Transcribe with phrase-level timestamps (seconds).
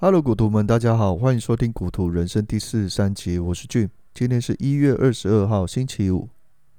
[0.00, 3.88] 哈喽，股徒们，大家好，欢迎收听《股徒人生》第四十三集，我是俊。
[4.12, 6.28] 今天是一月二十二号，星期五。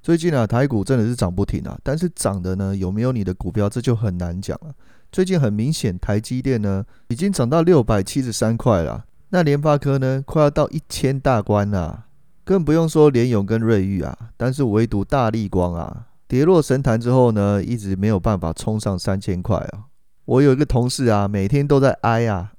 [0.01, 4.73] 最近啊，台股真的是涨不停啊，但是涨的呢，有没有你的股票，这就很难讲了。
[5.13, 12.07] 最近很明显，台积电呢已经涨到六百七十三块了，那联发科呢快要到一千大关了，
[12.43, 14.15] 更不用说联咏跟瑞昱啊。
[14.35, 19.85] 但是唯独大立光啊，跌落神坛之后呢，一直没有办法冲上三千块啊。
[20.25, 22.51] 我有一个同事啊，每天都在哀啊，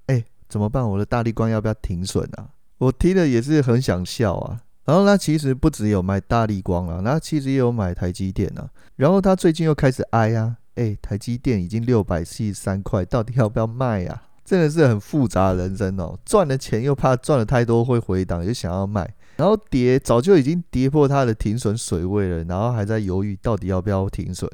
[0.49, 0.89] 怎么办？
[0.89, 2.49] 我的大力光要不要停损啊？
[2.79, 4.61] 我听了也是很想笑啊。
[4.85, 8.69] 然后他其实不只有买大力光啊，那其实也有买台积电啊。
[8.95, 14.23] 然后他最近又开始哀啊，哎，台积电已经六百七十三块，到底要不要卖呀？
[14.45, 16.17] 真的是很复杂的人生哦。
[16.25, 19.13] 赚了钱又怕赚了太多会回档，又想要卖。
[19.35, 24.49] 然后跌早就已经跌破他的停损水位了，然后还在犹豫到底要不要停损。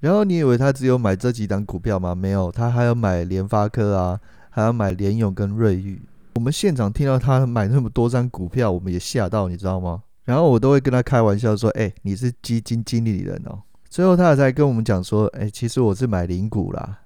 [0.00, 2.14] 然后你以为他只有买这几档股票吗？
[2.14, 4.20] 没有，他还要买联发科啊。
[4.58, 6.00] 还要买联咏跟瑞昱，
[6.34, 10.02] 我们现场听到他买那么多张股票，我们也吓到，你知道吗？
[10.24, 13.56] 然后我都会跟他开玩笑说：“哎，你是基金经理人哦。”
[13.88, 16.98] 最后他才跟我们讲说：“哎，其实我是买零股啦。”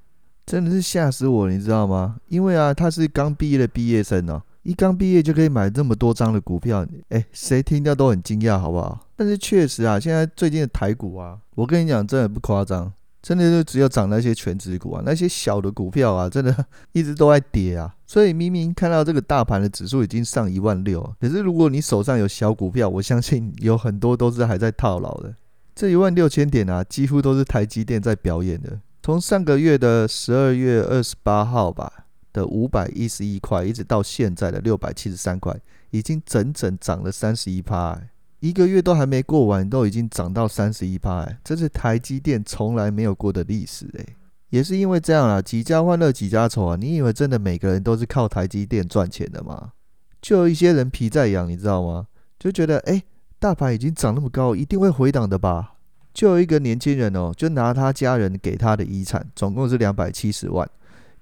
[0.47, 2.17] 真的是吓死我，你知道吗？
[2.29, 8.99] 因为啊，他是刚毕业的毕业生哦，一刚毕业就可以买这么多张的股票，哎，谁听到都很惊讶，好不好？
[9.15, 12.91] 但是确实啊，现在最近的台股啊，我跟你讲，真的不夸张。
[13.23, 17.95] 真的就只有涨那些全值股啊，那些小的股票啊，真的一直都在跌啊。
[18.05, 25.33] 所以明明看到这个大盘的指数已经上一万六，可是如果你手上有小股票，我相信有很多都是还在套牢的。
[25.75, 28.79] 这一万六千点啊，几乎都是台积电在表演的。
[29.03, 31.91] 从上个月的十二月二十八号吧
[32.33, 35.57] 的五百一十一块，一直到现在的六百七十三块，
[35.91, 37.99] 已经整整涨了三十一趴。
[38.43, 44.05] 一个月都还没过完，都已经涨到三十一趴，哎，这是台积电从来没有过的历史，哎，
[44.51, 46.75] 也是因为这样啊，几家欢乐几家愁啊。
[46.75, 49.71] 你以为真的每个人都是靠台积电赚钱的吗？
[50.21, 52.09] 就有一些人皮在痒，你知道吗？
[52.37, 53.01] 就觉得，哎，
[53.39, 55.75] 大盘已经涨那么高，一定会回档的吧？
[56.13, 60.69] 就有一个年轻人哦，就拿他家人给他的遗产，总共是两百七十万，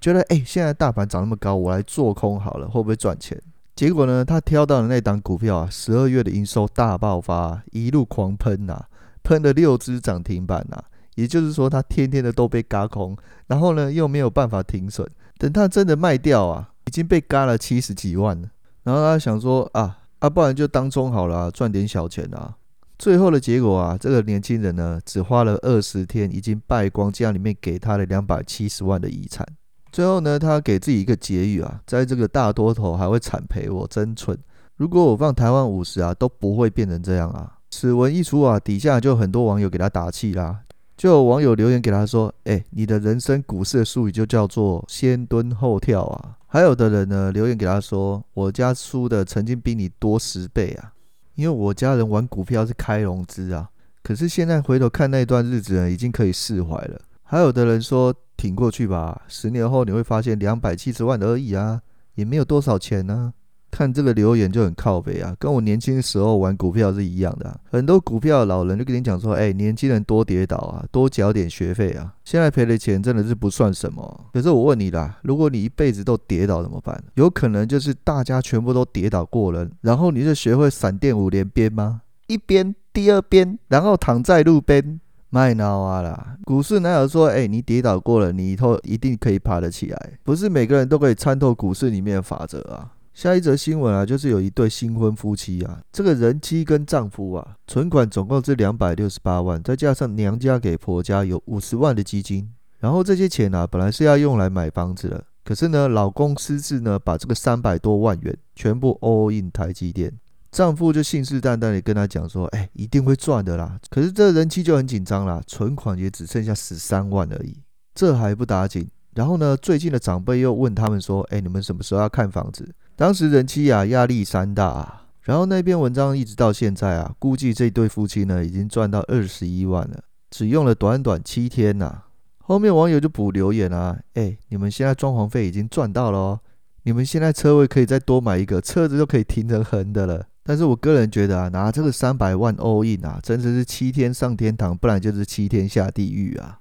[0.00, 3.38] 觉得，哎，现在大盘涨那么高，我来做空好了，会不会赚钱？
[3.80, 8.88] 结果呢，他挑到的那档股票啊，十二月的营收大爆发，一路狂喷呐、啊，
[9.22, 10.76] 喷了六只涨停板呐、
[11.14, 15.10] 也就是说，他天天的都被嘎空，然后呢，又没有办法停损。
[15.38, 18.50] 等他真的卖掉啊，已经被嘎了七十几万了。
[18.82, 22.54] 然后他想说啊，啊，不然就当中好了、啊，赚点小钱啊。
[22.98, 29.46] 最后的结果啊，这个年轻人呢，只花了二十天，已经败光家里面给他的两百七十万的遗产。
[29.92, 34.38] 最后呢，他给自己一个结语啊，在这个大多头还会惨赔，我真蠢。
[34.76, 37.58] 如果我放台湾五十啊，都不会变成这样啊。
[37.70, 40.60] 此文一出啊，底下就很多网友给他打气啦。
[40.96, 50.92] 就有网友留言给他说：“哎，你的人生股市的术语就叫做先蹲后跳啊。”还有的人呢留言给他说：“我家输的曾经比你多十倍啊，
[51.36, 53.70] 因为我家人玩股票是开融资啊。
[54.02, 57.00] 可是现在回头看那段日子呢，已经可以释怀了。”
[57.30, 58.12] 还有的人说。
[58.40, 61.78] 挺过去吧，十年后你会发现两百七十万而已啊，
[62.14, 63.34] 也没有多少钱呢、
[63.70, 72.14] 看这个留言就很靠北啊，跟我年轻时候玩股票是一样的、很多股票的老人就跟你讲说，哎、年轻人多跌倒啊，多缴点学费啊。
[72.24, 74.24] 现在赔的钱真的是不算什么。
[74.32, 76.98] 可是我问你啦，如果你一辈子都跌倒怎么办？
[77.16, 82.00] 有可能就是大家全部都跌倒过了，然后你就学会闪电五连鞭吗？
[82.26, 84.98] 一边，第二边，然后躺在路边。
[85.30, 86.36] 卖闹啊啦！
[86.44, 90.18] 股市哪有说，哎、你跌倒过了，你以后一定可以爬得起来？
[90.24, 92.92] 不是每个人都可以参透股市里面的法则啊。
[93.14, 110.12] 下一则新闻啊，就是有一对新婚夫妻啊，这个人妻跟丈夫啊，存款总共是两百六十八万，再加上娘家给婆家有五十万的基金，然后这些钱啊，本来是要用来买房子的，可是呢，老公私自呢，把这个三百多万元全部 all in 台积电。
[110.50, 117.62] 丈夫就信誓旦旦地跟他讲说：“哎，一定会赚的啦！”可是这人妻就很紧张啦，存款也只剩下十三万而已，
[117.94, 118.88] 这还不打紧。
[119.14, 125.06] 然后呢，最近的长辈又问他们说：“哎，你们什么时候要看房子？”当时人妻啊压力山大啊。
[125.22, 132.02] 然后那篇文章一直到现在啊，估计这对夫妻呢已经赚到二十一万了，只用了短短七天呐。
[132.38, 136.40] 后面网友就补留言啊：“哎，你们现在装潢费已经赚到了哦，
[136.82, 146.58] 你们现在车位可以再多买一个，车子就可以停成横的了。”但是我个人觉得啊，拿这个三百万 all in 啊，真的是七天上天堂，不然就是七天下地狱啊！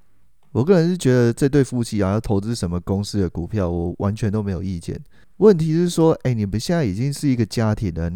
[0.52, 4.96] 我个人是觉得这对夫妻啊，要投资什么公司的股票，我完全都没有意见。
[5.38, 8.12] 问题是说，哎，你们现在已经是一个家庭了，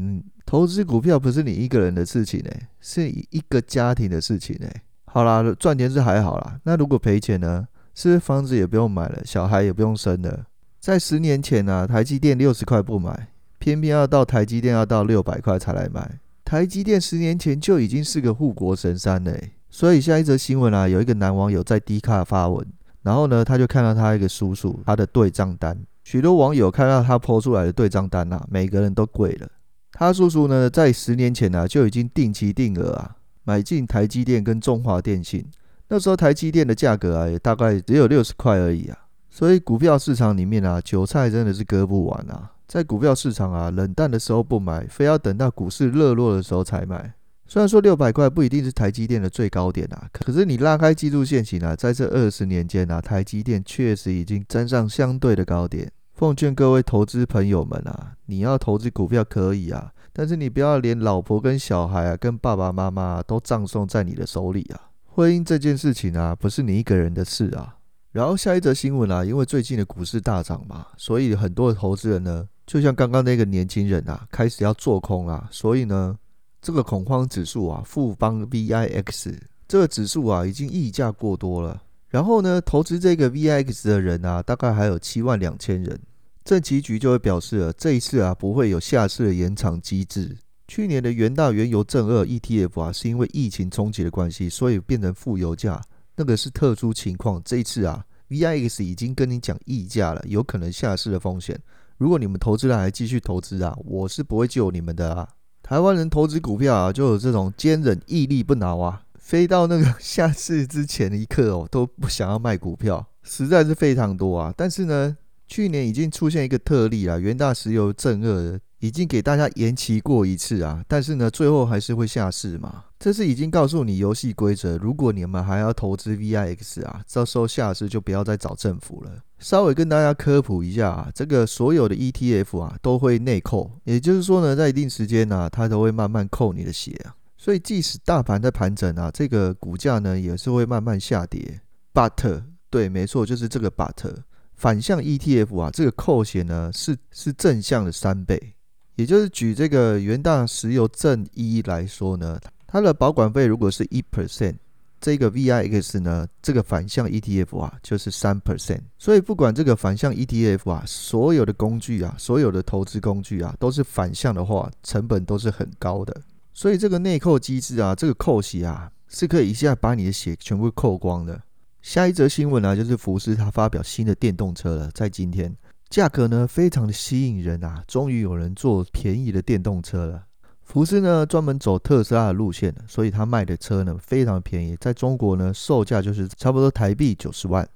[0.46, 4.84] 投资股票不是你一个人的事情哎，是一个家庭的事情哎。
[5.06, 7.68] 好啦，赚钱是还好啦，那如果赔钱呢？
[7.96, 10.46] 是房子也不用买了，小孩也不用生了？
[10.80, 13.30] 在十年前、啊，台积电六十块不买，
[13.64, 16.20] 偏偏要到台积电要到六百块才来买。
[16.44, 19.52] 台积电十年前就已经是个护国神山嘞。
[19.70, 22.68] 所以下一则新闻啊，有一个男网友在 D 卡发文，
[23.04, 29.48] 然后呢，他就看到他一个叔叔他的对账单，许多网友看到他 po 出来的对账单啊，每个人都跪了。
[29.94, 33.16] 他叔叔呢，在十年前啊，就已经定期定额啊，
[33.46, 35.46] 买进台积电跟中华电信。
[35.88, 38.98] 那时候台积电的价格啊，也大概只有六十块而已啊。
[39.30, 42.52] 所以股票市场里面啊，韭菜真的是割不完啊。
[42.74, 47.14] 在股票市场啊，冷淡的时候不买，非要等到股市热络的时候才买。
[47.46, 55.92] 虽然说六百块不一定是台积电的最高点啊，可是你拉开技术线型啊，在这二十年间啊，台积电确实已经站上相对的高点。
[56.16, 64.90] 奉劝各位投资朋友们啊，你要投资股票可以啊，但是你不要连老婆跟小孩啊，跟爸爸妈妈，都葬送在你的手里啊。
[65.06, 67.76] 婚姻这件事情啊，不是你一个人的事啊。
[68.14, 75.48] 然后下一则新闻啊，因为最近的股市大涨嘛，所以很多的投资人呢，就像刚刚那个年轻人啊，开始要做空啊。
[75.52, 76.18] 所以呢，
[76.62, 79.38] 这个恐慌指数啊，富邦 VIX
[79.68, 81.82] 这个指数啊，已经溢价过多了。
[82.10, 86.00] 然后呢，投资这个 VIX 的人啊，大概还有七万两千人。
[86.46, 90.38] 证期局就会表示了，这一次啊，不会有下次的延长机制。
[90.68, 95.82] 去年的元大原油正二 ETF 啊，是因为疫情冲击的关系，所以变成负油价。
[96.16, 101.60] 那个是特殊情况，这一次啊，VIX 已经跟你讲溢价了，有可能下市的风险。
[102.04, 105.26] 如果你们投资人还继续投资啊，我是不会救你们的啊。
[105.62, 114.54] 台湾人投资股票啊，就有这种坚忍屹立不挠啊，飞到那个 下市之前的一刻哦，都不想要卖股票，实在是非常多啊。
[114.58, 115.16] 但是呢，
[115.48, 118.60] 去年已经出现一个特例啊，元大石油正二。
[118.80, 122.84] 已经给大家延期过一次啊，但是呢，最后还是会下市嘛。
[123.04, 124.78] 这是已经告诉你游戏规则。
[124.78, 129.12] 如果你们还要投资 VIX 啊，到时候下次就不要再找政府了。
[129.40, 137.14] 稍微跟大家科普一下啊，这个所有的 ETF 啊都会内扣，也就是说呢，在一定时间呢、它都会慢慢扣你的血啊。
[137.38, 141.60] 所以即使大盘在盘整啊，这个股价呢也是会慢慢下跌。
[141.94, 144.16] But 对，没错，就是这个 But
[144.56, 148.54] 反向 ETF 啊，这个扣血呢是是正向的三倍。
[148.96, 152.40] 也就是举这个元大石油正一来说呢，
[152.74, 154.56] 它的保管费如果是一 percent，
[155.00, 158.80] 这个 VIX 呢，这个反向 ETF 啊就是三 percent。
[158.98, 166.20] 所以不管这个反向 ETF 啊，所有的工具啊，所有的投资工具啊，都是反向的话，成本都是很高的。
[166.52, 171.40] 所以这个内扣机制啊，这个扣息啊，是可以一下把你的血全部扣光的。
[171.84, 175.56] 下一则新闻啊，就是福斯它发表新的电动车了，在今天。
[175.92, 177.84] 价格呢，非常的吸引人啊！
[177.88, 180.24] 终于有人做便宜的电动车了。
[180.66, 187.68] 福斯呢，专门走特斯拉的路线，所以他卖的车呢，非常便宜，在中国呢，售价就是差不多台币九十万，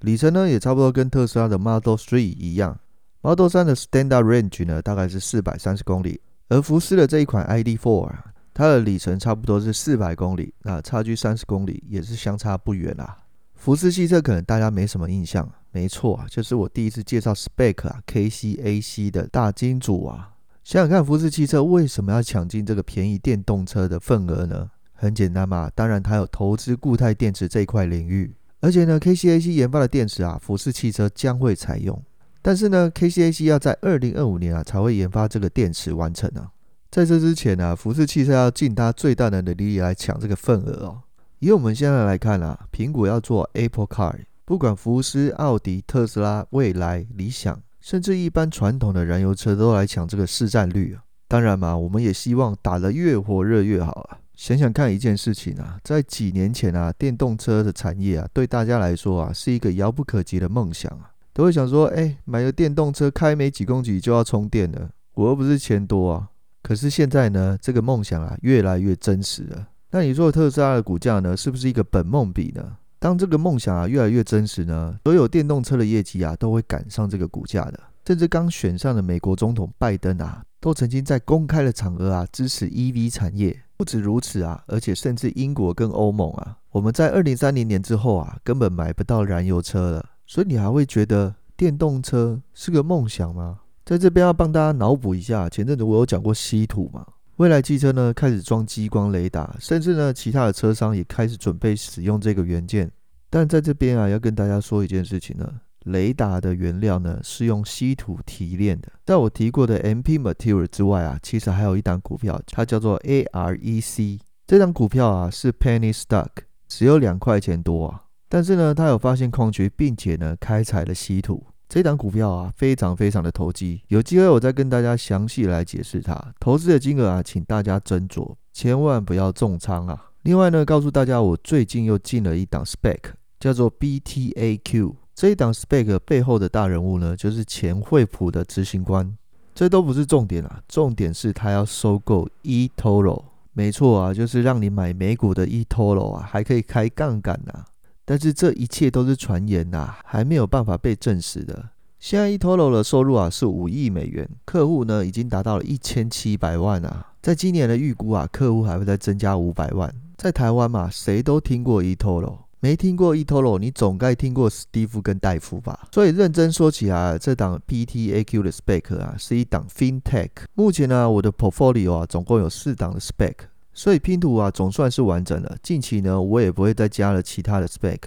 [0.00, 2.78] 里程呢也差不多跟特斯拉的 Model 3一样。
[3.20, 8.24] Model 3的 Standard Range 呢，大概是四百三十公里，而福斯的这一款 ID.4 啊，
[8.54, 13.18] 它的里程差不多是四百公里，那差距三十公里，也是相差不远啊。
[13.56, 15.50] 福斯汽车可能大家没什么印象。
[15.70, 20.30] 没错啊，就是我第一次介绍 SPAC 啊，KCAC 的大金主啊。
[20.68, 24.68] 想想看，福斯汽车为什么要抢进这个便宜电动车的份额呢？
[24.92, 31.98] 很简单嘛，当然它有投资固态电池这一块领域，而且呢，KCAC 研发的电池啊，福斯汽车将会采用。
[32.42, 36.52] 但是呢，KCAC 要在二零二五年啊才会研发这个电池完成啊。
[36.90, 41.00] 在这之前呢，福斯汽车要尽它最大的能力来抢这个份额哦。
[41.38, 44.14] 以我们现在来看啊，苹果要做 Apple Car。
[44.44, 47.58] 不管福斯、奥迪、特斯拉、蔚来、理想，
[47.88, 51.00] 甚至一般传统的燃油车都来抢这个市占率啊！
[51.26, 54.18] 当然嘛，我们也希望打得越火热越好啊！
[54.36, 66.28] 想想看一件事情啊，在几年前啊，电动车的产业啊，对大家来说啊，是一个遥不可及的梦想啊，都会想说，哎，买个电动车开没几公里就要充电了，我又不是钱多啊！
[66.62, 69.66] 可是现在呢，这个梦想啊，越来越真实了。
[69.92, 72.76] 那你说特斯拉的股价呢，是不是一个本梦比呢？
[72.98, 77.80] 当这个梦想啊越来越真实呢，所有电动车的业绩啊都会赶上这个股价的。
[78.06, 83.54] 甚至刚选上的美国总统拜登啊，都曾经在公开的场合啊支持 EV 产业。
[83.76, 90.04] 不止如此啊，而且甚至英国跟欧盟啊，我们在二零三零年之后啊，根本买不到燃油车了。
[90.26, 93.60] 所以你还会觉得电动车是个梦想吗？
[93.84, 97.06] 在这边要帮大家脑补一下，前阵子我有讲过稀土嘛。
[97.38, 102.90] 未来汽车呢开始装激光雷达，甚至呢其他的车商也开始准备使用这个元件。
[103.30, 105.48] 但在这边啊，要跟大家说一件事情呢，
[105.84, 108.88] 雷达的原料呢是用稀土提炼的。
[109.06, 114.18] 在我提过的 MP Material 之外啊，其实还有一档股票，它叫做 AREC。
[114.44, 116.30] 这档股票啊是 Penny Stock，
[116.66, 118.02] 只有两块钱多啊。
[118.28, 121.46] 但是呢，它有发现矿区，并且呢开采了稀土。
[121.68, 126.18] 这档股票啊，非常非常的投机，有机会我再跟大家详细来解释它。
[126.40, 130.06] 投资的金额啊，请大家斟酌，千万不要重仓啊。
[130.22, 132.98] 另外呢，告诉大家，我最近又进了一档 spec，
[133.38, 134.94] 叫做 BTAQ。
[135.14, 139.14] 这一档 spec 背后的大人物呢，就是前惠普的执行官。
[139.54, 143.24] 这都不是重点啊，重点是他要收购 eToro。
[143.52, 147.64] 没错啊，就是让你买美股的 eToro 啊，还可以开杠杆呐。
[148.08, 151.68] 但是这一切都是传言呐、啊，还没有办法被证实的。
[151.98, 157.08] 现在 eToro 的收入啊是五亿美元，客户呢已经达到了一千七百万啊。
[157.20, 159.94] 在今年的预估啊，客户还会再增加五百万。
[160.16, 162.38] 在台湾嘛，谁都听过 eToro。
[162.60, 165.86] 没听过 eToro，你总该听过史蒂夫跟戴夫吧？
[165.92, 170.30] 所以认真说起来，这档 PTAQ 的 spec 啊，是一档 FinTech。
[170.54, 173.34] 目前呢，我的 Portfolio 啊，总共有四档的 spec
[173.78, 175.56] 所以拼图啊，总算是完整了。
[175.62, 178.00] 近期呢，我也不会再加了其他的 spec。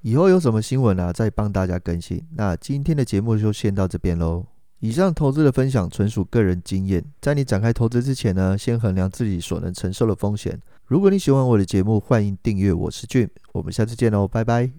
[0.00, 2.26] 以后有什么新闻啊，再帮大家更新。
[2.34, 4.46] 那今天的节目就先到这边喽。
[4.78, 10.58] 以上投资的分享纯属个人经验，在你展开投资之前呢，先衡量自己所能承受的风险。
[10.86, 12.72] 如果你喜欢我的节目，欢迎订阅。
[12.72, 14.70] 我是 Jim，我们下次见喽，拜拜。